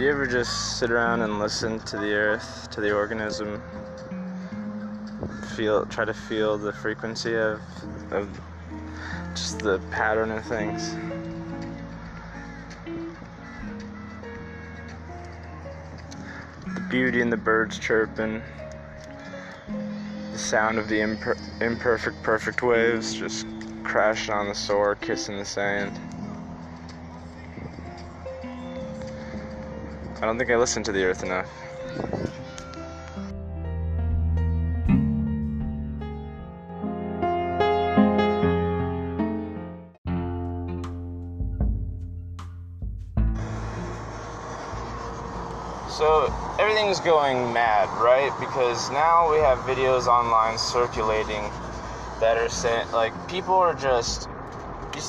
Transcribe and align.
Do 0.00 0.06
you 0.06 0.12
ever 0.12 0.26
just 0.26 0.78
sit 0.78 0.90
around 0.90 1.20
and 1.20 1.38
listen 1.38 1.78
to 1.80 1.98
the 1.98 2.14
earth, 2.14 2.70
to 2.70 2.80
the 2.80 2.90
organism? 2.90 3.62
Feel, 5.54 5.84
try 5.84 6.06
to 6.06 6.14
feel 6.14 6.56
the 6.56 6.72
frequency 6.72 7.36
of, 7.36 7.60
of 8.10 8.40
just 9.34 9.58
the 9.58 9.78
pattern 9.90 10.30
of 10.30 10.42
things. 10.46 10.94
The 16.64 16.80
beauty 16.88 17.20
in 17.20 17.28
the 17.28 17.36
birds 17.36 17.78
chirping, 17.78 18.42
the 20.32 20.38
sound 20.38 20.78
of 20.78 20.88
the 20.88 21.00
imper- 21.00 21.38
imperfect, 21.60 22.22
perfect 22.22 22.62
waves 22.62 23.12
just 23.12 23.46
crashing 23.82 24.32
on 24.32 24.48
the 24.48 24.54
shore, 24.54 24.94
kissing 24.94 25.36
the 25.36 25.44
sand. 25.44 26.09
I 30.22 30.26
don't 30.26 30.36
think 30.36 30.50
I 30.50 30.56
listen 30.56 30.82
to 30.82 30.92
the 30.92 31.02
earth 31.02 31.22
enough. 31.22 31.48
So 45.90 46.30
everything's 46.60 47.00
going 47.00 47.50
mad, 47.54 47.88
right? 48.02 48.30
Because 48.38 48.90
now 48.90 49.32
we 49.32 49.38
have 49.38 49.58
videos 49.60 50.06
online 50.06 50.58
circulating 50.58 51.50
that 52.20 52.36
are 52.36 52.50
saying, 52.50 52.90
like, 52.92 53.14
people 53.26 53.54
are 53.54 53.72
just. 53.72 54.28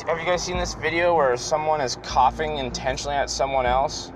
Have 0.07 0.19
you 0.19 0.25
guys 0.25 0.41
seen 0.41 0.57
this 0.57 0.73
video 0.75 1.13
where 1.13 1.35
someone 1.35 1.81
is 1.81 1.97
coughing 1.97 2.59
intentionally 2.59 3.17
at 3.17 3.29
someone 3.29 3.65
else 3.65 4.13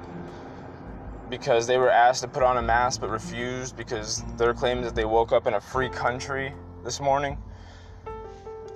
because 1.39 1.67
they 1.67 1.77
were 1.77 1.89
asked 1.89 2.21
to 2.21 2.29
put 2.29 2.43
on 2.43 2.57
a 2.57 2.61
mask 2.61 3.01
but 3.01 3.09
refused 3.09 3.75
because 3.75 4.23
they're 4.37 4.53
claiming 4.53 4.83
that 4.85 4.95
they 4.95 5.03
woke 5.03 5.33
up 5.33 5.47
in 5.47 5.55
a 5.55 5.59
free 5.59 5.89
country 5.89 6.53
this 6.83 7.01
morning? 7.01 7.37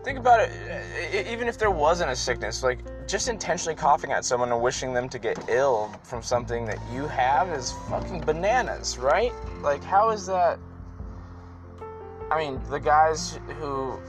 Think 0.04 0.20
about 0.20 0.42
it. 0.42 1.28
Even 1.28 1.48
if 1.48 1.58
there 1.58 1.72
wasn't 1.72 2.10
a 2.10 2.16
sickness, 2.16 2.62
like 2.62 2.80
just 3.08 3.30
intentionally 3.30 3.76
coughing 3.76 4.12
at 4.12 4.26
someone 4.26 4.52
and 4.52 4.62
wishing 4.62 4.94
them 4.94 5.08
to 5.08 5.20
get 5.20 5.38
ill 5.48 5.90
from 6.04 6.22
something 6.22 6.66
that 6.66 6.80
you 6.94 7.08
have 7.08 7.50
is 7.50 7.72
fucking 7.90 8.22
bananas, 8.22 8.98
right? 8.98 9.32
Like, 9.62 9.84
how 9.84 10.10
is 10.10 10.26
that? 10.26 10.60
I 12.30 12.38
mean, 12.40 12.62
the 12.70 12.80
guys 12.80 13.40
who. 13.60 14.00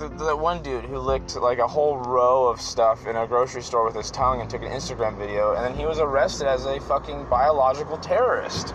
The, 0.00 0.34
one 0.34 0.62
dude 0.62 0.86
who 0.86 0.98
licked 0.98 1.36
like 1.36 1.58
a 1.58 1.68
whole 1.68 1.98
row 1.98 2.46
of 2.46 2.58
stuff 2.58 3.06
in 3.06 3.16
a 3.16 3.26
grocery 3.26 3.60
store 3.60 3.84
with 3.84 3.94
his 3.94 4.10
tongue 4.10 4.40
and 4.40 4.48
took 4.48 4.62
an 4.62 4.70
Instagram 4.70 5.18
video, 5.18 5.54
and 5.54 5.62
then 5.62 5.74
he 5.74 5.84
was 5.84 5.98
arrested 5.98 6.46
as 6.46 6.64
a 6.64 6.80
fucking 6.80 7.26
biological 7.26 7.98
terrorist. 7.98 8.72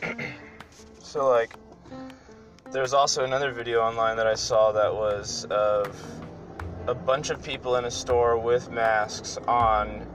so 1.00 1.28
like 1.28 1.52
there's 2.70 2.92
also 2.92 3.24
another 3.24 3.50
video 3.50 3.80
online 3.80 4.16
that 4.18 4.28
I 4.28 4.36
saw 4.36 4.70
that 4.70 4.94
was 4.94 5.46
of 5.46 6.00
a 6.88 6.94
bunch 6.94 7.28
of 7.28 7.42
people 7.42 7.76
in 7.76 7.84
a 7.84 7.90
store 7.90 8.38
with 8.38 8.70
masks 8.70 9.36
on 9.46 10.06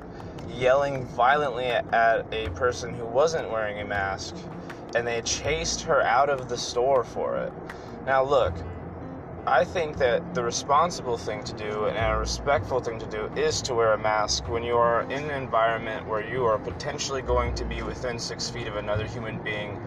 yelling 0.49 1.05
violently 1.05 1.67
at 1.67 2.25
a 2.33 2.49
person 2.49 2.95
who 2.95 3.05
wasn't 3.05 3.47
wearing 3.51 3.79
a 3.79 3.85
mask 3.85 4.35
and 4.95 5.05
they 5.05 5.21
chased 5.21 5.81
her 5.81 6.01
out 6.01 6.29
of 6.29 6.49
the 6.49 6.57
store 6.57 7.03
for 7.03 7.37
it. 7.37 7.53
Now 8.07 8.23
look, 8.23 8.55
I 9.45 9.63
think 9.63 9.97
that 9.97 10.33
the 10.33 10.43
responsible 10.43 11.15
thing 11.15 11.43
to 11.43 11.53
do 11.53 11.85
and 11.85 11.97
a 11.97 12.17
respectful 12.17 12.79
thing 12.79 12.97
to 12.97 13.05
do 13.05 13.25
is 13.35 13.61
to 13.63 13.75
wear 13.75 13.93
a 13.93 13.97
mask 13.99 14.49
when 14.49 14.63
you 14.63 14.75
are 14.75 15.03
in 15.03 15.29
an 15.29 15.31
environment 15.31 16.07
where 16.07 16.27
you 16.27 16.43
are 16.45 16.57
potentially 16.57 17.21
going 17.21 17.53
to 17.55 17.65
be 17.65 17.83
within 17.83 18.17
six 18.17 18.49
feet 18.49 18.67
of 18.67 18.77
another 18.77 19.05
human 19.05 19.37
being 19.43 19.79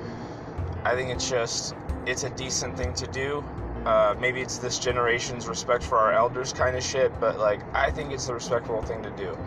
I 0.84 0.94
think 0.94 1.10
it's 1.10 1.28
just 1.28 1.74
it's 2.06 2.22
a 2.22 2.30
decent 2.30 2.76
thing 2.76 2.94
to 2.94 3.08
do. 3.08 3.44
Uh, 3.86 4.16
maybe 4.18 4.40
it's 4.40 4.58
this 4.58 4.80
generation's 4.80 5.46
respect 5.46 5.84
for 5.84 5.96
our 5.96 6.12
elders 6.12 6.52
kind 6.52 6.76
of 6.76 6.82
shit, 6.82 7.12
but 7.20 7.38
like 7.38 7.60
I 7.72 7.92
think 7.92 8.12
it's 8.12 8.26
the 8.26 8.34
respectable 8.34 8.82
thing 8.82 9.00
to 9.04 9.10
do. 9.10 9.38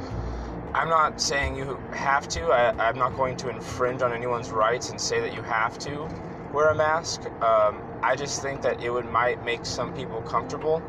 I'm 0.73 0.87
not 0.87 1.19
saying 1.19 1.57
you 1.57 1.77
have 1.91 2.27
to. 2.29 2.45
I, 2.45 2.87
am 2.89 2.97
not 2.97 3.17
going 3.17 3.35
to 3.37 3.49
infringe 3.49 4.01
on 4.01 4.13
anyone's 4.13 4.49
rights 4.51 4.91
and 4.91 5.01
say 5.01 5.19
that 5.19 5.33
you 5.33 5.41
have 5.41 5.77
to 5.79 6.07
wear 6.53 6.69
a 6.69 6.75
mask. 6.75 7.25
Um, 7.41 7.83
I 8.01 8.15
just 8.15 8.41
think 8.41 8.61
that 8.61 8.81
it 8.81 8.89
would 8.89 9.05
might 9.11 9.43
make 9.43 9.65
some 9.65 9.93
people 9.93 10.21
comfortable 10.21 10.81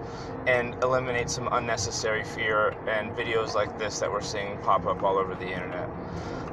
and 0.47 0.75
eliminate 0.84 1.28
some 1.28 1.49
unnecessary 1.50 2.22
fear 2.22 2.69
and 2.88 3.11
videos 3.17 3.55
like 3.55 3.78
this 3.78 3.99
that 3.99 4.12
we're 4.12 4.21
seeing 4.21 4.59
pop 4.59 4.87
up 4.87 5.03
all 5.03 5.19
over 5.19 5.34
the 5.34 5.49
internet. 5.49 5.88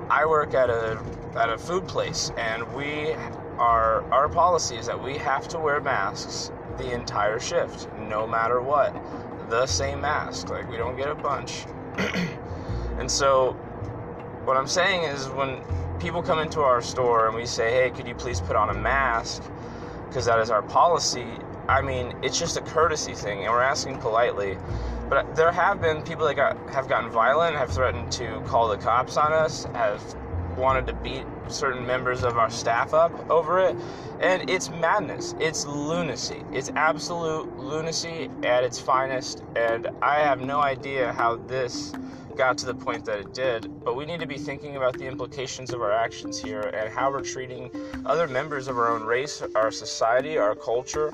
I 0.10 0.26
work 0.26 0.56
at 0.56 0.72
a 0.72 1.00
at 1.36 1.50
a 1.50 1.60
food 1.60 1.88
place 1.88 2.32
and 2.38 2.64
we 2.74 3.14
our 3.60 4.04
our 4.12 4.30
policy 4.30 4.78
is 4.78 4.88
that 4.88 5.02
we 5.02 5.18
have 5.18 5.48
to 5.50 5.60
wear 5.60 5.80
masks 5.80 6.52
the 6.78 6.94
entire 6.94 7.40
shift, 7.40 7.88
no 8.10 8.28
matter 8.28 8.62
what. 8.62 8.94
The 9.50 9.66
same 9.66 10.02
mask, 10.02 10.50
like 10.50 10.70
we 10.70 10.78
don't 10.78 10.98
get 10.98 11.10
a 11.10 11.16
bunch. 11.16 11.66
and 13.00 13.10
so, 13.10 13.54
what 14.44 14.58
I'm 14.58 14.68
saying 14.68 15.04
is, 15.04 15.30
when 15.30 15.62
people 16.00 16.22
come 16.22 16.40
into 16.40 16.62
our 16.62 16.82
store 16.82 17.28
and 17.28 17.36
we 17.36 17.46
say, 17.46 17.72
"Hey, 17.72 17.90
could 17.92 18.08
you 18.08 18.16
please 18.16 18.42
put 18.42 18.56
on 18.56 18.70
a 18.70 18.80
mask?" 18.80 19.44
because 20.08 20.26
that 20.26 20.40
is 20.40 20.50
our 20.50 20.64
policy. 20.64 21.28
I 21.68 21.82
mean, 21.82 22.16
it's 22.24 22.40
just 22.40 22.58
a 22.58 22.62
courtesy 22.62 23.14
thing, 23.14 23.44
and 23.44 23.52
we're 23.52 23.62
asking 23.62 24.00
politely. 24.00 24.58
But 25.10 25.36
there 25.36 25.52
have 25.52 25.82
been 25.82 26.02
people 26.02 26.26
that 26.26 26.36
got 26.36 26.58
have 26.70 26.88
gotten 26.88 27.10
violent, 27.10 27.56
have 27.56 27.72
threatened 27.72 28.12
to 28.14 28.42
call 28.48 28.70
the 28.70 28.78
cops 28.78 29.18
on 29.18 29.34
us, 29.34 29.66
have 29.74 30.02
wanted 30.58 30.88
to 30.88 30.94
beat 30.94 31.26
certain 31.48 31.86
members 31.86 32.24
of 32.24 32.38
our 32.38 32.50
staff 32.50 32.94
up 32.94 33.30
over 33.30 33.60
it. 33.60 33.76
And 34.20 34.50
it's 34.50 34.70
madness. 34.70 35.36
It's 35.40 35.66
lunacy. 35.66 36.44
It's 36.52 36.70
absolute 36.76 37.58
lunacy 37.58 38.30
at 38.44 38.64
its 38.64 38.80
finest. 38.80 39.44
And 39.56 39.88
I 40.02 40.20
have 40.20 40.42
no 40.42 40.60
idea 40.60 41.14
how 41.14 41.36
this 41.36 41.94
got 42.36 42.58
to 42.60 42.66
the 42.66 42.76
point 42.76 43.06
that 43.06 43.20
it 43.20 43.34
did. 43.34 43.84
But 43.84 43.96
we 43.96 44.06
need 44.06 44.20
to 44.20 44.28
be 44.28 44.38
thinking 44.38 44.76
about 44.76 44.98
the 44.98 45.06
implications 45.06 45.74
of 45.74 45.82
our 45.82 45.92
actions 45.92 46.40
here 46.40 46.62
and 46.62 46.94
how 46.94 47.12
we're 47.12 47.22
treating 47.22 47.72
other 48.06 48.28
members 48.28 48.68
of 48.68 48.78
our 48.78 48.90
own 48.90 49.04
race, 49.04 49.42
our 49.56 49.72
society, 49.72 50.38
our 50.38 50.56
culture. 50.56 51.12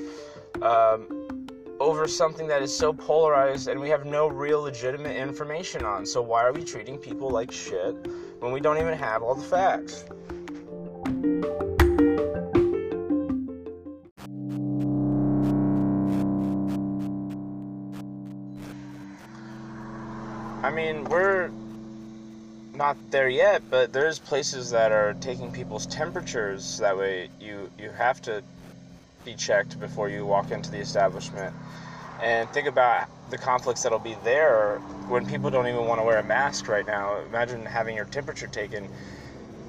Um, 0.61 1.23
over 1.79 2.07
something 2.07 2.47
that 2.47 2.61
is 2.61 2.73
so 2.73 2.93
polarized 2.93 3.67
and 3.67 3.77
we 3.79 3.89
have 3.89 4.05
no 4.05 4.27
real 4.27 4.61
legitimate 4.61 5.17
information 5.17 5.83
on. 5.83 6.05
So, 6.05 6.21
why 6.21 6.43
are 6.43 6.53
we 6.53 6.63
treating 6.63 6.97
people 6.97 7.29
like 7.29 7.51
shit 7.51 7.95
when 8.43 8.51
we 8.51 8.59
don't 8.59 8.77
even 8.77 8.93
have 8.97 9.23
all 9.23 9.35
the 9.35 9.41
facts? 9.41 10.03
I 20.61 20.71
mean, 20.75 21.05
we're 21.05 21.51
not 22.75 22.97
there 23.11 23.29
yet, 23.29 23.61
but 23.69 23.93
there's 23.93 24.19
places 24.19 24.71
that 24.71 24.91
are 24.91 25.13
taking 25.21 25.49
people's 25.49 25.85
temperatures. 25.85 26.79
That 26.79 26.97
way, 26.97 27.29
you 27.39 27.71
you 27.79 27.91
have 27.91 28.21
to 28.23 28.43
be 29.23 29.35
checked 29.35 29.79
before 29.79 30.09
you 30.09 30.25
walk 30.25 30.51
into 30.51 30.69
the 30.69 30.79
establishment. 30.79 31.55
And 32.23 32.49
think 32.51 32.67
about 32.67 33.09
the 33.29 33.37
conflicts 33.37 33.83
that'll 33.83 33.99
be 33.99 34.15
there 34.23 34.77
when 35.09 35.25
people 35.25 35.49
don't 35.49 35.67
even 35.67 35.85
want 35.85 35.99
to 35.99 36.05
wear 36.05 36.19
a 36.19 36.23
mask 36.23 36.69
right 36.69 36.87
now. 36.87 37.19
Imagine 37.27 37.65
having 37.65 37.97
your 37.97 38.05
temperature 38.05 38.47
taken. 38.47 38.87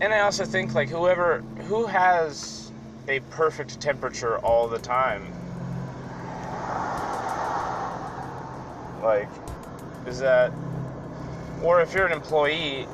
And 0.01 0.15
I 0.15 0.21
also 0.21 0.45
think 0.45 0.73
like 0.73 0.89
whoever 0.89 1.41
who 1.67 1.87
has 1.87 2.71
a 3.09 3.19
perfect 3.31 3.81
temperature 3.81 4.39
all 4.39 4.69
the 4.69 4.79
time. 4.79 5.27
Like 9.03 9.29
is 10.07 10.21
that 10.21 10.53
or 11.61 11.81
if 11.81 11.93
you're 11.93 12.07
an 12.07 12.13
employee, 12.13 12.87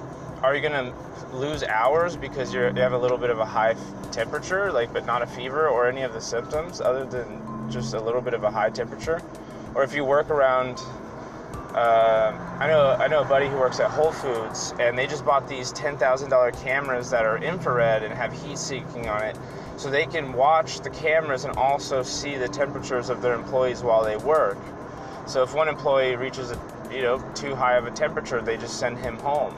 are 0.42 0.54
you 0.54 0.62
going 0.62 0.72
to 0.72 0.94
lose 1.36 1.64
hours 1.64 2.16
because 2.16 2.54
you 2.54 2.60
have 2.60 2.92
a 2.94 2.98
little 2.98 3.18
bit 3.18 3.28
of 3.28 3.40
a 3.40 3.44
high 3.44 3.74
temperature, 4.10 4.72
like 4.72 4.90
but 4.90 5.04
not 5.04 5.20
a 5.20 5.26
fever 5.26 5.68
or 5.68 5.86
any 5.86 6.00
of 6.00 6.14
the 6.14 6.20
symptoms 6.20 6.80
other 6.80 7.04
than 7.04 7.70
just 7.70 7.92
a 7.92 8.00
little 8.00 8.22
bit 8.22 8.32
of 8.32 8.42
a 8.42 8.50
high 8.50 8.70
temperature? 8.70 9.20
Or 9.75 9.84
if 9.84 9.94
you 9.94 10.05
work 10.05 10.31
around, 10.31 10.78
uh, 11.75 12.32
I 12.58 12.67
know 12.67 12.96
I 12.99 13.06
know 13.06 13.20
a 13.20 13.25
buddy 13.25 13.49
who 13.49 13.56
works 13.56 13.78
at 13.78 13.90
Whole 13.90 14.11
Foods, 14.11 14.75
and 14.81 14.99
they 14.99 15.06
just 15.06 15.25
bought 15.25 15.49
these 15.49 15.72
ten 15.72 15.96
thousand 15.96 16.31
dollar 16.31 16.50
cameras 16.50 17.11
that 17.11 17.25
are 17.25 17.38
infrared 17.38 18.02
and 18.02 18.12
have 18.12 18.32
heat 18.32 18.58
seeking 18.58 19.08
on 19.08 19.22
it, 19.22 19.38
so 19.76 19.88
they 19.88 20.06
can 20.06 20.32
watch 20.32 20.81
the 20.81 20.90
cameras 20.90 21.44
and 21.44 21.56
also 21.56 22.02
see 22.02 22.37
the 22.37 22.49
temperatures 22.49 23.08
of 23.08 23.22
their 23.22 23.34
employees 23.34 23.82
while 23.82 24.05
they 24.05 24.17
work. 24.17 24.58
So 25.26 25.43
if 25.44 25.55
one 25.55 25.69
employee 25.69 26.17
reaches 26.17 26.50
a 26.50 26.58
you 26.93 27.02
know 27.02 27.19
too 27.34 27.55
high 27.55 27.76
of 27.76 27.87
a 27.87 27.90
temperature, 27.93 28.40
they 28.40 28.56
just 28.56 28.81
send 28.81 28.99
him 28.99 29.17
home 29.19 29.55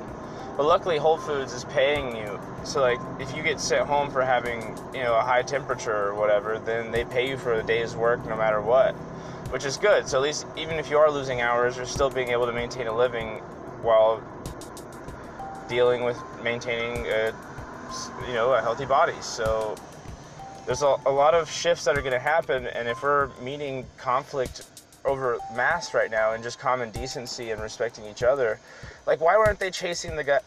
But 0.56 0.66
luckily, 0.66 0.98
Whole 0.98 1.16
Foods 1.16 1.52
is 1.52 1.64
paying 1.64 2.14
you. 2.16 2.38
So, 2.64 2.80
like, 2.80 3.00
if 3.18 3.34
you 3.34 3.42
get 3.42 3.58
sent 3.58 3.86
home 3.86 4.10
for 4.10 4.22
having, 4.22 4.60
you 4.94 5.02
know, 5.02 5.14
a 5.16 5.22
high 5.22 5.42
temperature 5.42 6.08
or 6.08 6.14
whatever, 6.14 6.58
then 6.58 6.92
they 6.92 7.04
pay 7.04 7.28
you 7.28 7.36
for 7.36 7.54
a 7.54 7.62
day's 7.62 7.96
work 7.96 8.24
no 8.26 8.36
matter 8.36 8.60
what, 8.60 8.92
which 9.50 9.64
is 9.64 9.76
good. 9.76 10.06
So, 10.06 10.18
at 10.18 10.22
least, 10.22 10.46
even 10.56 10.78
if 10.78 10.90
you 10.90 10.98
are 10.98 11.10
losing 11.10 11.40
hours, 11.40 11.76
you're 11.76 11.86
still 11.86 12.10
being 12.10 12.28
able 12.28 12.46
to 12.46 12.52
maintain 12.52 12.86
a 12.86 12.96
living 12.96 13.38
while 13.82 14.22
dealing 15.68 16.04
with 16.04 16.18
maintaining 16.44 17.06
a, 17.06 17.32
you 18.26 18.34
know, 18.34 18.52
a 18.52 18.60
healthy 18.60 18.84
body. 18.84 19.20
So, 19.22 19.74
there's 20.66 20.82
a, 20.82 20.96
a 21.06 21.10
lot 21.10 21.34
of 21.34 21.50
shifts 21.50 21.84
that 21.84 21.96
are 21.96 22.02
going 22.02 22.12
to 22.12 22.18
happen, 22.18 22.66
and 22.66 22.86
if 22.86 23.02
we're 23.02 23.30
meeting 23.40 23.86
conflict 23.96 24.66
over 25.04 25.38
mass 25.54 25.94
right 25.94 26.10
now 26.10 26.32
and 26.32 26.42
just 26.42 26.58
common 26.58 26.90
decency 26.90 27.50
and 27.50 27.60
respecting 27.60 28.04
each 28.06 28.22
other. 28.22 28.60
Like, 29.06 29.20
why 29.20 29.36
weren't 29.36 29.58
they 29.58 29.70
chasing 29.70 30.16
the 30.16 30.24
guy, 30.24 30.40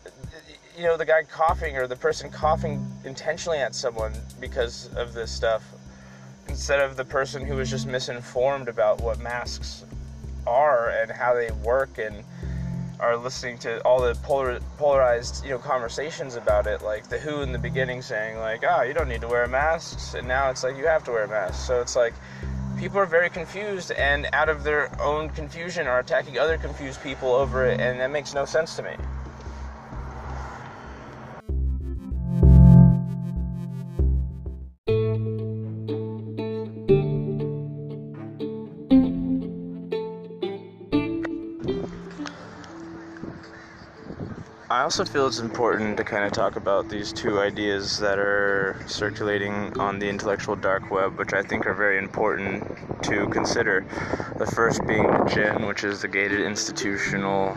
you 0.77 0.83
know, 0.83 0.97
the 0.97 1.05
guy 1.05 1.23
coughing 1.23 1.77
or 1.77 1.87
the 1.87 1.95
person 1.95 2.29
coughing 2.29 2.85
intentionally 3.03 3.59
at 3.59 3.75
someone 3.75 4.13
because 4.39 4.89
of 4.95 5.13
this 5.13 5.31
stuff 5.31 5.63
instead 6.47 6.79
of 6.79 6.95
the 6.95 7.05
person 7.05 7.45
who 7.45 7.55
was 7.55 7.69
just 7.69 7.87
misinformed 7.87 8.67
about 8.67 9.01
what 9.01 9.19
masks 9.19 9.85
are 10.47 10.89
and 10.89 11.11
how 11.11 11.33
they 11.33 11.49
work 11.63 11.97
and 11.97 12.23
are 12.99 13.17
listening 13.17 13.57
to 13.57 13.81
all 13.81 14.01
the 14.01 14.15
polar, 14.23 14.59
polarized 14.77 15.43
you 15.43 15.49
know 15.49 15.57
conversations 15.57 16.35
about 16.35 16.65
it 16.65 16.81
like 16.81 17.07
the 17.09 17.17
who 17.17 17.41
in 17.41 17.51
the 17.51 17.59
beginning 17.59 18.01
saying 18.01 18.37
like 18.37 18.63
ah 18.65 18.77
oh, 18.79 18.81
you 18.83 18.93
don't 18.93 19.09
need 19.09 19.21
to 19.21 19.27
wear 19.27 19.47
masks 19.47 20.13
and 20.13 20.27
now 20.27 20.49
it's 20.49 20.63
like 20.63 20.77
you 20.77 20.85
have 20.87 21.03
to 21.03 21.11
wear 21.11 21.27
masks 21.27 21.65
so 21.65 21.81
it's 21.81 21.95
like 21.95 22.13
people 22.77 22.99
are 22.99 23.05
very 23.05 23.29
confused 23.29 23.91
and 23.91 24.27
out 24.33 24.49
of 24.49 24.63
their 24.63 24.89
own 25.01 25.29
confusion 25.29 25.87
are 25.87 25.99
attacking 25.99 26.37
other 26.37 26.57
confused 26.57 27.01
people 27.01 27.33
over 27.33 27.65
it 27.65 27.79
and 27.79 27.99
that 27.99 28.11
makes 28.11 28.33
no 28.33 28.45
sense 28.45 28.75
to 28.75 28.83
me 28.83 28.95
I 44.75 44.81
also 44.81 45.05
feel 45.05 45.27
it's 45.27 45.39
important 45.39 45.95
to 45.95 46.03
kind 46.03 46.25
of 46.25 46.33
talk 46.33 46.57
about 46.57 46.89
these 46.89 47.13
two 47.13 47.39
ideas 47.39 47.95
that 47.99 48.19
are 48.19 48.75
circulating 48.85 49.71
on 49.79 49.99
the 49.99 50.09
intellectual 50.09 50.57
dark 50.57 50.91
web, 50.91 51.17
which 51.17 51.31
I 51.33 51.43
think 51.43 51.65
are 51.65 51.73
very 51.73 51.97
important 51.97 52.65
to 53.03 53.29
consider. 53.29 53.85
The 54.37 54.45
first 54.45 54.85
being 54.85 55.13
the 55.13 55.21
GIN, 55.33 55.65
which 55.65 55.85
is 55.85 56.01
the 56.01 56.09
gated 56.09 56.41
institutional 56.41 57.55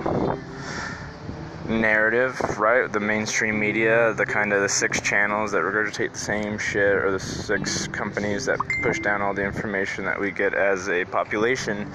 narrative, 1.68 2.38
right? 2.58 2.90
The 2.90 3.00
mainstream 3.00 3.58
media, 3.58 4.14
the 4.14 4.24
kind 4.24 4.52
of 4.52 4.62
the 4.62 4.68
six 4.68 5.00
channels 5.00 5.52
that 5.52 5.62
regurgitate 5.62 6.12
the 6.12 6.18
same 6.18 6.58
shit, 6.58 6.94
or 6.94 7.10
the 7.10 7.20
six 7.20 7.86
companies 7.88 8.46
that 8.46 8.58
push 8.82 9.00
down 9.00 9.22
all 9.22 9.34
the 9.34 9.44
information 9.44 10.04
that 10.04 10.18
we 10.18 10.30
get 10.30 10.54
as 10.54 10.88
a 10.88 11.04
population. 11.04 11.90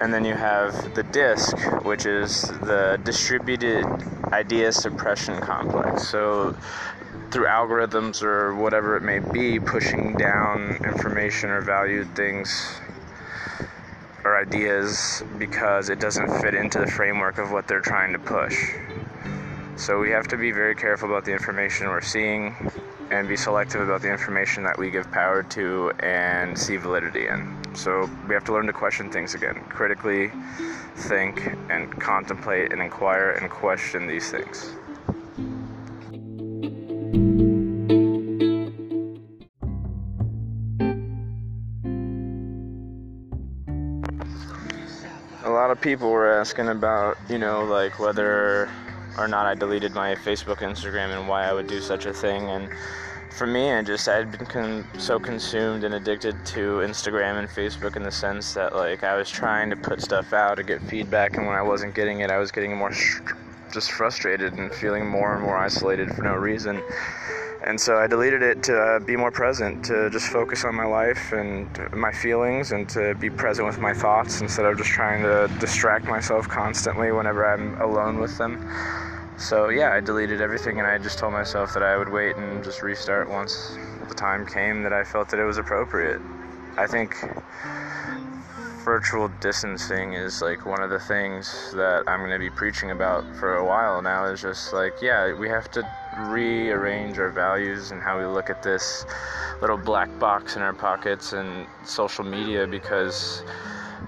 And 0.00 0.12
then 0.12 0.24
you 0.24 0.34
have 0.34 0.94
the 0.94 1.02
DISC, 1.02 1.56
which 1.84 2.06
is 2.06 2.42
the 2.42 3.00
distributed 3.04 3.84
idea 4.32 4.72
suppression 4.72 5.40
complex. 5.40 6.08
So 6.08 6.56
through 7.30 7.46
algorithms 7.46 8.22
or 8.22 8.54
whatever 8.54 8.96
it 8.96 9.02
may 9.02 9.18
be, 9.18 9.58
pushing 9.58 10.16
down 10.16 10.76
information 10.84 11.50
or 11.50 11.60
valued 11.60 12.14
things 12.14 12.80
or 14.24 14.36
ideas 14.36 15.22
because 15.38 15.88
it 15.88 16.00
doesn't 16.00 16.40
fit 16.40 16.54
into 16.54 16.80
the 16.80 16.86
framework 16.86 17.38
of 17.38 17.52
what 17.52 17.68
they're 17.68 17.80
trying 17.80 18.12
to 18.12 18.18
push. 18.18 18.74
So 19.76 20.00
we 20.00 20.10
have 20.10 20.26
to 20.28 20.38
be 20.38 20.52
very 20.52 20.74
careful 20.74 21.10
about 21.10 21.26
the 21.26 21.32
information 21.32 21.86
we're 21.88 22.00
seeing 22.00 22.56
and 23.10 23.28
be 23.28 23.36
selective 23.36 23.82
about 23.82 24.00
the 24.00 24.10
information 24.10 24.64
that 24.64 24.78
we 24.78 24.90
give 24.90 25.12
power 25.12 25.42
to 25.42 25.92
and 26.00 26.58
see 26.58 26.76
validity 26.76 27.28
in. 27.28 27.56
So 27.74 28.10
we 28.26 28.34
have 28.34 28.44
to 28.46 28.54
learn 28.54 28.66
to 28.66 28.72
question 28.72 29.12
things 29.12 29.34
again, 29.34 29.62
critically 29.68 30.32
think 30.96 31.46
and 31.68 31.92
contemplate 32.00 32.72
and 32.72 32.80
inquire 32.80 33.32
and 33.32 33.50
question 33.50 34.06
these 34.06 34.30
things. 34.30 34.74
A 45.44 45.50
lot 45.50 45.70
of 45.70 45.80
people 45.80 46.10
were 46.10 46.32
asking 46.32 46.68
about, 46.68 47.18
you 47.28 47.38
know, 47.38 47.62
like 47.64 48.00
whether 48.00 48.70
or 49.18 49.28
not 49.28 49.46
I 49.46 49.54
deleted 49.54 49.94
my 49.94 50.14
Facebook, 50.14 50.58
Instagram, 50.58 51.16
and 51.18 51.28
why 51.28 51.44
I 51.44 51.52
would 51.52 51.66
do 51.66 51.80
such 51.80 52.06
a 52.06 52.12
thing. 52.12 52.48
And 52.50 52.68
for 53.30 53.46
me, 53.46 53.70
I 53.72 53.82
just 53.82 54.08
I'd 54.08 54.30
been 54.32 54.46
con- 54.46 54.86
so 54.98 55.18
consumed 55.18 55.84
and 55.84 55.94
addicted 55.94 56.44
to 56.46 56.78
Instagram 56.78 57.38
and 57.38 57.48
Facebook 57.48 57.96
in 57.96 58.02
the 58.02 58.10
sense 58.10 58.54
that 58.54 58.74
like 58.74 59.04
I 59.04 59.16
was 59.16 59.28
trying 59.30 59.70
to 59.70 59.76
put 59.76 60.00
stuff 60.00 60.32
out 60.32 60.56
to 60.56 60.62
get 60.62 60.82
feedback, 60.82 61.36
and 61.36 61.46
when 61.46 61.56
I 61.56 61.62
wasn't 61.62 61.94
getting 61.94 62.20
it, 62.20 62.30
I 62.30 62.38
was 62.38 62.50
getting 62.50 62.76
more 62.76 62.92
sh- 62.92 63.20
just 63.72 63.92
frustrated 63.92 64.54
and 64.54 64.72
feeling 64.72 65.06
more 65.06 65.34
and 65.34 65.42
more 65.42 65.56
isolated 65.56 66.14
for 66.14 66.22
no 66.22 66.34
reason. 66.34 66.82
And 67.66 67.80
so 67.80 67.98
I 67.98 68.06
deleted 68.06 68.42
it 68.42 68.62
to 68.64 68.78
uh, 68.78 68.98
be 69.00 69.16
more 69.16 69.32
present, 69.32 69.84
to 69.86 70.08
just 70.10 70.26
focus 70.26 70.64
on 70.64 70.76
my 70.76 70.86
life 70.86 71.32
and 71.32 71.68
my 71.92 72.12
feelings, 72.12 72.70
and 72.70 72.88
to 72.90 73.16
be 73.16 73.28
present 73.28 73.66
with 73.66 73.80
my 73.80 73.92
thoughts 73.92 74.40
instead 74.40 74.66
of 74.66 74.78
just 74.78 74.90
trying 74.90 75.22
to 75.24 75.52
distract 75.58 76.04
myself 76.04 76.46
constantly 76.46 77.10
whenever 77.10 77.44
I'm 77.44 77.74
alone 77.80 78.20
with 78.20 78.38
them. 78.38 78.64
So 79.36 79.68
yeah, 79.68 79.90
I 79.92 80.00
deleted 80.00 80.40
everything 80.40 80.78
and 80.78 80.86
I 80.86 80.96
just 80.98 81.18
told 81.18 81.32
myself 81.32 81.74
that 81.74 81.82
I 81.82 81.96
would 81.96 82.08
wait 82.08 82.36
and 82.36 82.62
just 82.62 82.82
restart 82.82 83.28
once 83.28 83.76
the 84.08 84.14
time 84.14 84.46
came 84.46 84.84
that 84.84 84.92
I 84.92 85.02
felt 85.02 85.28
that 85.30 85.40
it 85.40 85.44
was 85.44 85.58
appropriate. 85.58 86.20
I 86.78 86.86
think 86.86 87.16
virtual 88.84 89.28
distancing 89.40 90.12
is 90.12 90.40
like 90.40 90.64
one 90.64 90.80
of 90.80 90.90
the 90.90 91.00
things 91.00 91.72
that 91.74 92.04
I'm 92.06 92.20
going 92.20 92.30
to 92.30 92.38
be 92.38 92.50
preaching 92.50 92.92
about 92.92 93.24
for 93.34 93.56
a 93.56 93.66
while 93.66 94.00
now 94.00 94.24
is 94.26 94.40
just 94.40 94.72
like 94.72 95.02
yeah, 95.02 95.34
we 95.34 95.48
have 95.48 95.68
to 95.72 95.82
rearrange 96.16 97.18
our 97.18 97.30
values 97.30 97.90
and 97.90 98.02
how 98.02 98.18
we 98.18 98.24
look 98.24 98.50
at 98.50 98.62
this 98.62 99.04
little 99.60 99.76
black 99.76 100.08
box 100.18 100.56
in 100.56 100.62
our 100.62 100.72
pockets 100.72 101.32
and 101.32 101.66
social 101.84 102.24
media 102.24 102.66
because 102.66 103.42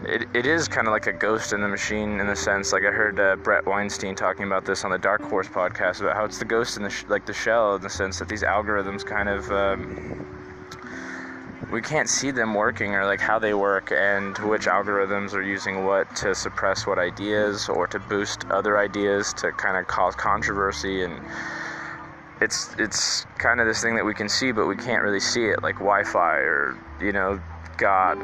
it, 0.05 0.29
it 0.35 0.47
is 0.47 0.69
kind 0.69 0.87
of 0.87 0.93
like 0.93 1.07
a 1.07 1.13
ghost 1.13 1.53
in 1.53 1.61
the 1.61 1.69
machine 1.69 2.21
in 2.21 2.27
the 2.27 2.37
sense. 2.37 2.73
Like 2.73 2.85
i 2.85 2.91
heard 2.91 3.19
uh, 3.19 3.37
bret 3.37 3.67
weinstein 3.67 4.15
talking 4.15 4.45
about 4.45 4.65
this 4.65 4.85
on 4.85 4.91
the 4.91 4.99
dark 4.99 5.23
horse 5.23 5.49
podcast 5.49 6.01
about 6.01 6.17
how 6.17 6.25
it's 6.25 6.39
the 6.39 6.45
ghost 6.45 6.77
in 6.77 6.83
the 6.83 6.91
sh- 6.91 7.05
like 7.09 7.27
the 7.27 7.33
shell 7.33 7.75
in 7.77 7.83
the 7.83 7.91
sense 7.91 8.19
that 8.19 8.29
these 8.29 8.43
algorithms 8.43 9.05
kind 9.05 9.29
of 9.29 9.51
um, 9.51 10.27
we 11.71 11.83
can't 11.83 12.09
see 12.09 12.31
them 12.31 12.55
working 12.55 12.95
or 12.95 13.05
like 13.05 13.21
how 13.21 13.39
they 13.39 13.53
work 13.53 13.93
and 13.93 14.39
which 14.39 14.67
algorithms 14.67 15.35
are 15.35 15.43
using 15.43 15.85
what 15.85 16.15
to 16.17 16.35
suppress 16.35 16.87
what 16.87 16.99
ideas 16.99 17.69
or 17.69 17.87
to 17.87 17.99
boost 17.99 18.47
other 18.47 18.79
ideas 18.79 19.35
to 19.35 19.53
kind 19.53 19.77
of 19.77 19.87
cause 19.87 20.15
controversy 20.15 21.03
and 21.03 21.21
it's 22.41 22.75
it's 22.79 23.25
kind 23.39 23.61
of 23.61 23.67
this 23.67 23.83
thing 23.83 23.97
that 23.97 24.05
we 24.05 24.15
can 24.15 24.29
see 24.29 24.53
but 24.53 24.67
we 24.67 24.77
can't 24.77 25.03
really 25.03 25.21
see 25.21 25.47
it 25.47 25.63
like 25.63 25.77
wi-fi 25.77 26.37
or 26.37 26.77
you 27.01 27.13
know 27.13 27.41
god 27.77 28.19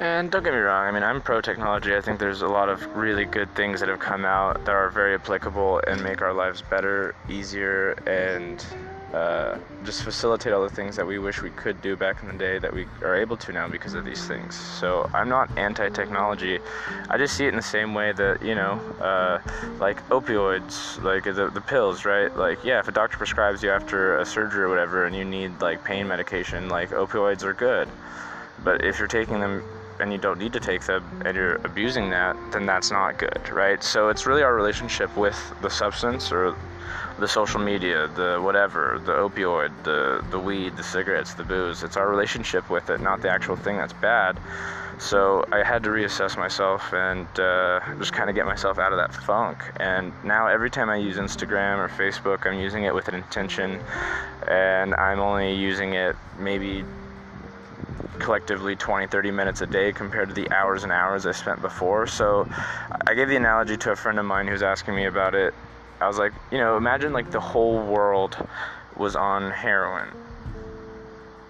And 0.00 0.30
don't 0.30 0.42
get 0.42 0.52
me 0.52 0.58
wrong, 0.58 0.86
I 0.86 0.90
mean, 0.90 1.02
I'm 1.02 1.20
pro 1.20 1.40
technology. 1.40 1.96
I 1.96 2.00
think 2.00 2.18
there's 2.18 2.42
a 2.42 2.46
lot 2.46 2.68
of 2.68 2.84
really 2.94 3.24
good 3.24 3.54
things 3.54 3.80
that 3.80 3.88
have 3.88 3.98
come 3.98 4.24
out 4.24 4.64
that 4.64 4.74
are 4.74 4.90
very 4.90 5.14
applicable 5.14 5.80
and 5.86 6.02
make 6.02 6.20
our 6.20 6.32
lives 6.32 6.62
better, 6.62 7.14
easier, 7.28 7.92
and 8.06 8.64
uh, 9.14 9.56
just 9.84 10.02
facilitate 10.02 10.52
all 10.52 10.62
the 10.62 10.74
things 10.74 10.96
that 10.96 11.06
we 11.06 11.20
wish 11.20 11.40
we 11.40 11.50
could 11.50 11.80
do 11.80 11.94
back 11.94 12.20
in 12.22 12.28
the 12.28 12.36
day 12.36 12.58
that 12.58 12.74
we 12.74 12.84
are 13.00 13.14
able 13.14 13.36
to 13.36 13.52
now 13.52 13.68
because 13.68 13.94
of 13.94 14.04
these 14.04 14.26
things. 14.26 14.56
So 14.56 15.08
I'm 15.14 15.28
not 15.28 15.56
anti 15.56 15.88
technology. 15.90 16.58
I 17.08 17.16
just 17.16 17.36
see 17.36 17.44
it 17.44 17.50
in 17.50 17.56
the 17.56 17.62
same 17.62 17.94
way 17.94 18.10
that, 18.10 18.42
you 18.42 18.56
know, 18.56 18.72
uh, 19.00 19.38
like 19.78 20.02
opioids, 20.08 21.00
like 21.04 21.22
the, 21.22 21.48
the 21.48 21.60
pills, 21.60 22.04
right? 22.04 22.34
Like, 22.36 22.64
yeah, 22.64 22.80
if 22.80 22.88
a 22.88 22.92
doctor 22.92 23.16
prescribes 23.16 23.62
you 23.62 23.70
after 23.70 24.18
a 24.18 24.26
surgery 24.26 24.64
or 24.64 24.68
whatever 24.68 25.06
and 25.06 25.14
you 25.14 25.24
need 25.24 25.62
like 25.62 25.84
pain 25.84 26.08
medication, 26.08 26.68
like 26.68 26.90
opioids 26.90 27.44
are 27.44 27.54
good. 27.54 27.88
But 28.64 28.84
if 28.84 28.98
you're 28.98 29.06
taking 29.06 29.38
them 29.38 29.62
and 30.00 30.10
you 30.10 30.18
don't 30.18 30.40
need 30.40 30.52
to 30.54 30.60
take 30.60 30.84
them 30.86 31.04
and 31.24 31.36
you're 31.36 31.60
abusing 31.64 32.10
that, 32.10 32.36
then 32.50 32.66
that's 32.66 32.90
not 32.90 33.16
good, 33.18 33.48
right? 33.52 33.80
So 33.80 34.08
it's 34.08 34.26
really 34.26 34.42
our 34.42 34.54
relationship 34.54 35.16
with 35.16 35.38
the 35.62 35.70
substance 35.70 36.32
or 36.32 36.56
the 37.18 37.28
social 37.28 37.60
media, 37.60 38.08
the 38.08 38.40
whatever, 38.42 39.00
the 39.04 39.12
opioid, 39.12 39.70
the 39.84 40.24
the 40.30 40.38
weed, 40.38 40.76
the 40.76 40.82
cigarettes, 40.82 41.34
the 41.34 41.44
booze. 41.44 41.82
It's 41.82 41.96
our 41.96 42.08
relationship 42.08 42.68
with 42.70 42.90
it, 42.90 43.00
not 43.00 43.22
the 43.22 43.30
actual 43.30 43.56
thing 43.56 43.76
that's 43.76 43.92
bad. 43.92 44.38
So 44.98 45.44
I 45.50 45.62
had 45.64 45.82
to 45.84 45.90
reassess 45.90 46.36
myself 46.36 46.92
and 46.92 47.26
uh, 47.38 47.80
just 47.98 48.12
kind 48.12 48.30
of 48.30 48.36
get 48.36 48.46
myself 48.46 48.78
out 48.78 48.92
of 48.92 48.98
that 48.98 49.12
funk. 49.12 49.58
And 49.78 50.12
now 50.22 50.46
every 50.46 50.70
time 50.70 50.88
I 50.88 50.96
use 50.96 51.16
Instagram 51.16 51.78
or 51.78 51.88
Facebook, 51.88 52.46
I'm 52.46 52.58
using 52.58 52.84
it 52.84 52.94
with 52.94 53.08
an 53.08 53.14
intention, 53.14 53.80
and 54.48 54.94
I'm 54.94 55.18
only 55.18 55.54
using 55.54 55.94
it 55.94 56.16
maybe 56.38 56.84
collectively 58.20 58.76
20 58.76 59.08
30 59.08 59.30
minutes 59.32 59.60
a 59.60 59.66
day 59.66 59.92
compared 59.92 60.28
to 60.28 60.34
the 60.34 60.50
hours 60.52 60.84
and 60.84 60.92
hours 60.92 61.26
I 61.26 61.32
spent 61.32 61.60
before. 61.60 62.06
So 62.06 62.48
I 63.06 63.14
gave 63.14 63.28
the 63.28 63.36
analogy 63.36 63.76
to 63.78 63.90
a 63.90 63.96
friend 63.96 64.18
of 64.18 64.24
mine 64.24 64.46
who's 64.46 64.62
asking 64.62 64.94
me 64.94 65.04
about 65.06 65.34
it. 65.34 65.54
I 66.00 66.06
was 66.06 66.18
like, 66.18 66.32
you 66.50 66.58
know, 66.58 66.76
imagine 66.76 67.12
like 67.12 67.30
the 67.30 67.40
whole 67.40 67.84
world 67.84 68.36
was 68.96 69.16
on 69.16 69.50
heroin. 69.50 70.08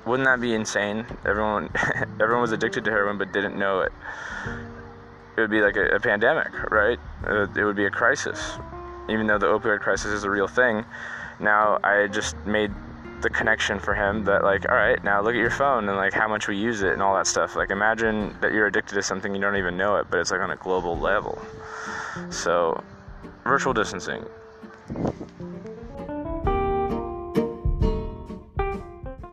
Wouldn't 0.07 0.27
that 0.27 0.41
be 0.41 0.55
insane? 0.55 1.07
Everyone 1.25 1.71
everyone 2.21 2.43
was 2.43 2.53
addicted 2.53 2.85
to 2.85 2.91
heroin 2.91 3.19
but 3.19 3.33
didn't 3.33 3.59
know 3.59 3.81
it. 3.81 3.93
It 5.37 5.41
would 5.41 5.51
be 5.51 5.61
like 5.61 5.77
a, 5.77 5.97
a 5.97 6.01
pandemic, 6.01 6.71
right? 6.71 6.99
Uh, 7.27 7.47
it 7.57 7.65
would 7.65 7.77
be 7.77 7.87
a 7.87 7.91
crisis. 7.91 8.59
Even 9.09 9.27
though 9.27 9.39
the 9.39 9.47
opioid 9.47 9.81
crisis 9.81 10.13
is 10.13 10.25
a 10.25 10.31
real 10.31 10.47
thing, 10.47 10.85
now 11.41 11.79
I 11.83 12.07
just 12.07 12.37
made 12.47 12.71
the 13.23 13.31
connection 13.31 13.79
for 13.79 13.95
him 13.95 14.25
that 14.25 14.45
like 14.45 14.69
all 14.69 14.77
right 14.77 15.03
now 15.03 15.21
look 15.23 15.35
at 15.35 15.39
your 15.39 15.51
phone 15.51 15.89
and 15.89 15.97
like 15.97 16.13
how 16.13 16.29
much 16.29 16.47
we 16.47 16.57
use 16.57 16.83
it 16.83 16.93
and 16.93 17.03
all 17.03 17.15
that 17.15 17.27
stuff 17.27 17.57
like 17.57 17.71
imagine 17.71 18.37
that 18.43 18.53
you're 18.53 18.67
addicted 18.67 18.95
to 18.95 19.03
something 19.03 19.35
you 19.35 19.41
don't 19.41 19.57
even 19.57 19.79
know 19.79 19.97
it 19.97 20.07
but 20.11 20.21
it's 20.21 20.31
like 20.31 20.43
on 20.43 20.51
a 20.51 20.57
global 20.57 20.99
level 20.99 21.41
so 22.29 22.85
virtual 23.45 23.75
distancing 23.75 24.25